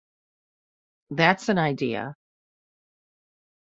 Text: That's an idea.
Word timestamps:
That's 1.11 1.47
an 1.49 1.59
idea. 1.59 2.15